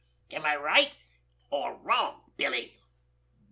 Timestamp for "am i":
0.31-0.55